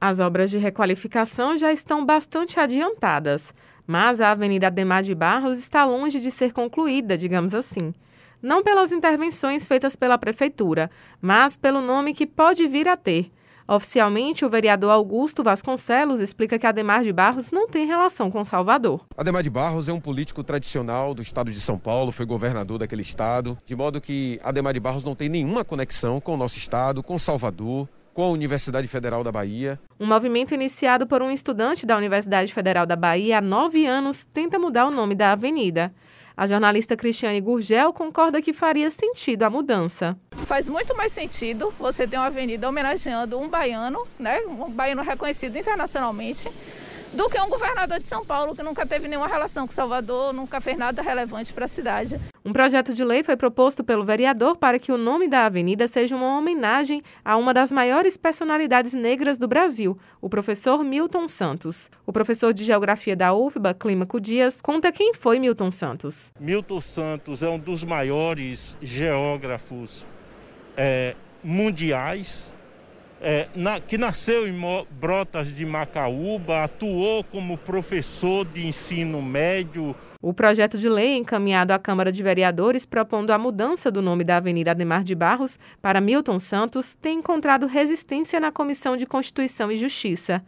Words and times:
As 0.00 0.20
obras 0.20 0.48
de 0.48 0.58
requalificação 0.58 1.58
já 1.58 1.72
estão 1.72 2.06
bastante 2.06 2.60
adiantadas, 2.60 3.52
mas 3.84 4.20
a 4.20 4.30
Avenida 4.30 4.68
Ademar 4.68 5.02
de 5.02 5.12
Barros 5.12 5.58
está 5.58 5.84
longe 5.84 6.20
de 6.20 6.30
ser 6.30 6.52
concluída, 6.52 7.18
digamos 7.18 7.52
assim. 7.52 7.92
Não 8.40 8.62
pelas 8.62 8.92
intervenções 8.92 9.66
feitas 9.66 9.96
pela 9.96 10.16
Prefeitura, 10.16 10.88
mas 11.20 11.56
pelo 11.56 11.80
nome 11.80 12.14
que 12.14 12.28
pode 12.28 12.68
vir 12.68 12.88
a 12.88 12.96
ter. 12.96 13.32
Oficialmente, 13.66 14.44
o 14.44 14.48
vereador 14.48 14.92
Augusto 14.92 15.42
Vasconcelos 15.42 16.20
explica 16.20 16.60
que 16.60 16.66
Ademar 16.66 17.02
de 17.02 17.12
Barros 17.12 17.50
não 17.50 17.68
tem 17.68 17.84
relação 17.84 18.30
com 18.30 18.44
Salvador. 18.44 19.04
Ademar 19.16 19.42
de 19.42 19.50
Barros 19.50 19.88
é 19.88 19.92
um 19.92 20.00
político 20.00 20.44
tradicional 20.44 21.12
do 21.12 21.22
estado 21.22 21.50
de 21.50 21.60
São 21.60 21.76
Paulo, 21.76 22.12
foi 22.12 22.24
governador 22.24 22.78
daquele 22.78 23.02
estado, 23.02 23.58
de 23.64 23.74
modo 23.74 24.00
que 24.00 24.38
Ademar 24.44 24.72
de 24.72 24.80
Barros 24.80 25.02
não 25.02 25.16
tem 25.16 25.28
nenhuma 25.28 25.64
conexão 25.64 26.20
com 26.20 26.34
o 26.34 26.36
nosso 26.36 26.56
estado, 26.56 27.02
com 27.02 27.18
Salvador, 27.18 27.88
com 28.18 28.24
a 28.24 28.30
Universidade 28.30 28.88
Federal 28.88 29.22
da 29.22 29.30
Bahia. 29.30 29.78
Um 30.00 30.04
movimento 30.04 30.52
iniciado 30.52 31.06
por 31.06 31.22
um 31.22 31.30
estudante 31.30 31.86
da 31.86 31.96
Universidade 31.96 32.52
Federal 32.52 32.84
da 32.84 32.96
Bahia 32.96 33.38
há 33.38 33.40
nove 33.40 33.86
anos 33.86 34.26
tenta 34.32 34.58
mudar 34.58 34.86
o 34.86 34.90
nome 34.90 35.14
da 35.14 35.30
avenida. 35.30 35.94
A 36.36 36.44
jornalista 36.44 36.96
Cristiane 36.96 37.40
Gurgel 37.40 37.92
concorda 37.92 38.42
que 38.42 38.52
faria 38.52 38.90
sentido 38.90 39.44
a 39.44 39.50
mudança. 39.50 40.18
Faz 40.44 40.68
muito 40.68 40.96
mais 40.96 41.12
sentido 41.12 41.72
você 41.78 42.08
ter 42.08 42.16
uma 42.16 42.26
avenida 42.26 42.68
homenageando 42.68 43.38
um 43.38 43.48
baiano, 43.48 44.04
né, 44.18 44.40
um 44.48 44.68
baiano 44.68 45.02
reconhecido 45.02 45.56
internacionalmente, 45.56 46.50
do 47.12 47.28
que 47.28 47.40
um 47.40 47.48
governador 47.48 47.98
de 47.98 48.06
São 48.06 48.24
Paulo 48.24 48.54
que 48.54 48.62
nunca 48.62 48.86
teve 48.86 49.08
nenhuma 49.08 49.26
relação 49.26 49.66
com 49.66 49.72
Salvador, 49.72 50.32
nunca 50.32 50.60
fez 50.60 50.76
nada 50.76 51.02
relevante 51.02 51.52
para 51.52 51.64
a 51.64 51.68
cidade. 51.68 52.20
Um 52.44 52.52
projeto 52.52 52.92
de 52.92 53.04
lei 53.04 53.22
foi 53.22 53.36
proposto 53.36 53.82
pelo 53.82 54.04
vereador 54.04 54.56
para 54.56 54.78
que 54.78 54.92
o 54.92 54.98
nome 54.98 55.28
da 55.28 55.46
avenida 55.46 55.88
seja 55.88 56.14
uma 56.14 56.38
homenagem 56.38 57.02
a 57.24 57.36
uma 57.36 57.54
das 57.54 57.72
maiores 57.72 58.16
personalidades 58.16 58.92
negras 58.92 59.38
do 59.38 59.48
Brasil, 59.48 59.98
o 60.20 60.28
professor 60.28 60.84
Milton 60.84 61.26
Santos. 61.26 61.90
O 62.06 62.12
professor 62.12 62.52
de 62.52 62.64
Geografia 62.64 63.16
da 63.16 63.34
UFBA, 63.34 63.74
Clímaco 63.74 64.20
Dias, 64.20 64.60
conta 64.60 64.92
quem 64.92 65.14
foi 65.14 65.38
Milton 65.38 65.70
Santos. 65.70 66.32
Milton 66.38 66.80
Santos 66.80 67.42
é 67.42 67.48
um 67.48 67.58
dos 67.58 67.84
maiores 67.84 68.76
geógrafos 68.82 70.06
é, 70.76 71.14
mundiais 71.42 72.52
é, 73.20 73.48
na, 73.54 73.80
que 73.80 73.98
nasceu 73.98 74.46
em 74.46 74.54
Brotas 74.90 75.54
de 75.54 75.66
Macaúba, 75.66 76.64
atuou 76.64 77.24
como 77.24 77.58
professor 77.58 78.44
de 78.44 78.66
ensino 78.66 79.20
médio. 79.20 79.94
O 80.20 80.34
projeto 80.34 80.76
de 80.76 80.88
lei 80.88 81.16
encaminhado 81.16 81.72
à 81.72 81.78
Câmara 81.78 82.10
de 82.10 82.22
Vereadores 82.22 82.84
propondo 82.84 83.30
a 83.30 83.38
mudança 83.38 83.90
do 83.90 84.02
nome 84.02 84.24
da 84.24 84.36
Avenida 84.36 84.72
Ademar 84.72 85.04
de 85.04 85.14
Barros 85.14 85.58
para 85.80 86.00
Milton 86.00 86.38
Santos 86.38 86.94
tem 86.94 87.18
encontrado 87.18 87.66
resistência 87.66 88.40
na 88.40 88.50
Comissão 88.50 88.96
de 88.96 89.06
Constituição 89.06 89.70
e 89.70 89.76
Justiça. 89.76 90.42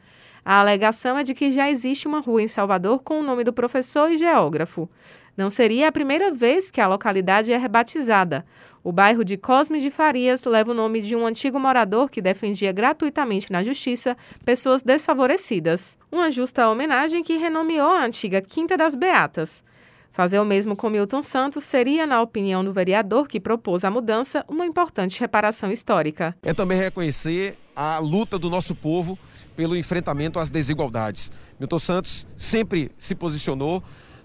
A 0.45 0.59
alegação 0.59 1.19
é 1.19 1.23
de 1.23 1.34
que 1.34 1.53
já 1.53 1.71
existe 1.71 2.09
uma 2.09 2.21
rua 2.21 2.43
em 2.43 2.49
Salvador 2.49 3.01
com 3.01 3.21
o 3.21 3.23
nome 3.23 3.45
do 3.45 3.53
professor 3.53 4.11
e 4.11 4.17
geógrafo. 4.17 4.91
Não 5.37 5.49
seria 5.49 5.89
a 5.89 5.93
primeira 5.93 6.33
vez 6.33 6.71
que 6.71 6.81
a 6.81 6.89
localidade 6.89 7.53
é 7.53 7.57
rebatizada. 7.57 8.45
O 8.83 8.91
bairro 8.92 9.23
de 9.23 9.36
Cosme 9.36 9.78
de 9.78 9.91
Farias 9.91 10.45
leva 10.45 10.70
o 10.70 10.75
nome 10.75 11.03
de 11.03 11.14
um 11.14 11.27
antigo 11.27 11.61
morador 11.61 12.09
que 12.09 12.23
defendia 12.23 12.73
gratuitamente 12.73 13.53
na 13.53 13.62
justiça 13.62 14.17
pessoas 14.42 14.81
desfavorecidas. 14.81 15.98
Uma 16.11 16.31
justa 16.31 16.67
homenagem 16.67 17.22
que 17.22 17.37
renomeou 17.37 17.91
a 17.91 18.06
antiga 18.06 18.41
Quinta 18.41 18.78
das 18.78 18.95
Beatas. 18.95 19.62
Fazer 20.11 20.41
o 20.41 20.47
mesmo 20.47 20.75
com 20.75 20.89
Milton 20.89 21.20
Santos 21.20 21.62
seria, 21.62 22.06
na 22.06 22.22
opinião 22.22 22.64
do 22.64 22.72
vereador 22.72 23.28
que 23.28 23.39
propôs 23.39 23.84
a 23.84 23.91
mudança, 23.91 24.47
uma 24.48 24.64
importante 24.64 25.20
reparação 25.20 25.70
histórica. 25.70 26.34
É 26.42 26.55
também 26.55 26.78
reconhecer 26.78 27.59
a 27.77 27.98
luta 27.98 28.39
do 28.39 28.48
nosso 28.48 28.75
povo 28.75 29.19
pelo 29.55 29.77
enfrentamento 29.77 30.39
às 30.39 30.48
desigualdades. 30.48 31.31
Milton 31.59 31.78
Santos 31.78 32.27
sempre 32.34 32.91
se 32.98 33.15
posicionou 33.15 33.83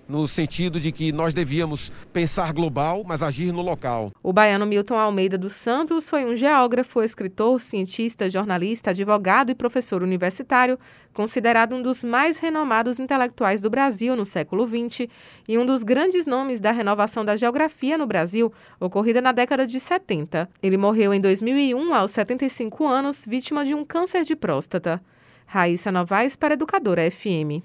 no 0.08 0.28
sentido 0.28 0.80
de 0.80 0.92
que 0.92 1.12
nós 1.12 1.34
devíamos 1.34 1.92
pensar 2.14 2.54
global, 2.54 3.04
mas 3.06 3.24
agir 3.24 3.52
no 3.52 3.62
local. 3.62 4.12
O 4.22 4.32
baiano 4.32 4.66
Milton 4.66 4.98
Almeida 4.98 5.38
dos 5.38 5.54
Santos 5.54 6.10
foi 6.10 6.26
um 6.26 6.36
geógrafo, 6.36 7.02
escritor, 7.02 7.60
cientista, 7.60 8.30
jornalista, 8.30 8.92
advogado 8.92 9.50
e 9.52 9.56
professor 9.56 10.04
universitário, 10.04 10.78
considerado 11.14 11.76
um 11.76 11.82
dos 11.82 12.04
mais 12.04 12.38
renomados 12.38 13.00
intelectuais 13.00 13.62
do 13.62 13.70
Brasil 13.70 14.16
no 14.16 14.26
século 14.26 14.68
XX 14.68 15.08
e 15.48 15.58
um 15.58 15.66
dos 15.66 15.84
grandes 15.84 16.26
nomes 16.26 16.60
da 16.60 16.72
renovação 16.72 17.24
da 17.24 17.36
geografia 17.36 17.98
no 17.98 18.06
Brasil, 18.06 18.52
ocorrida 18.80 19.22
na 19.22 19.32
década 19.32 19.66
de 19.66 19.80
70. 19.80 20.50
Ele 20.62 20.78
morreu 20.78 21.14
em 21.14 21.22
2001, 21.22 21.94
aos 21.94 22.12
75 22.12 22.86
anos, 22.86 23.26
vítima 23.26 23.66
de 23.66 23.74
um 23.74 23.86
câncer 23.86 24.24
de 24.24 24.36
próstata. 24.36 25.02
Raíssa 25.46 25.92
Novaes 25.92 26.36
para 26.36 26.56
Educadora 26.56 27.10
FM. 27.10 27.64